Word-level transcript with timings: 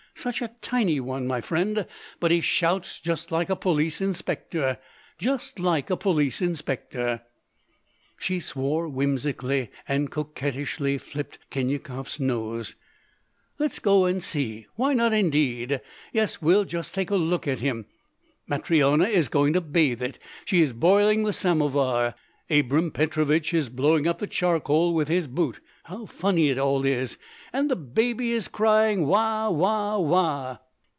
Such 0.13 0.41
a 0.43 0.49
tiny 0.61 0.99
one, 0.99 1.25
my 1.25 1.41
friend, 1.41 1.87
but 2.19 2.29
he 2.29 2.41
shouts 2.41 2.99
just 3.01 3.31
like 3.31 3.49
a 3.49 3.55
police 3.55 4.01
inspector. 4.01 4.77
Just 5.17 5.57
like 5.57 5.89
a 5.89 5.97
police 5.97 6.43
inspector!" 6.43 7.21
She 8.19 8.39
swore 8.39 8.87
whimsically, 8.87 9.71
and 9.87 10.11
coquettishly 10.11 10.99
flipped 10.99 11.39
Khinyakov"s 11.49 12.19
nose. 12.19 12.75
"Let's 13.57 13.79
go 13.79 14.05
and 14.05 14.21
see. 14.21 14.67
Why 14.75 14.93
not, 14.93 15.11
indeed! 15.11 15.81
Yes, 16.13 16.39
we'll 16.39 16.65
just 16.65 16.93
take 16.93 17.09
a 17.09 17.15
look 17.15 17.47
at 17.47 17.57
him. 17.59 17.87
Matryona 18.47 19.05
is 19.07 19.27
going 19.27 19.53
to 19.53 19.61
bathe 19.61 20.03
it; 20.03 20.19
she 20.45 20.61
is 20.61 20.71
boiling 20.71 21.23
the 21.23 21.33
samovar. 21.33 22.13
Abram 22.49 22.91
Petrovich 22.91 23.53
is 23.53 23.69
blowing 23.69 24.05
up 24.05 24.17
the 24.17 24.27
charcoal 24.27 24.93
with 24.93 25.07
his 25.07 25.25
boot. 25.27 25.61
How 25.85 26.05
funny 26.05 26.49
it 26.49 26.57
all 26.57 26.83
is. 26.83 27.17
And 27.53 27.71
the 27.71 27.77
baby 27.77 28.33
is 28.33 28.49
crying: 28.49 29.07
"Wa, 29.07 29.49
wa, 29.49 29.97
wa!"" 29.97 30.57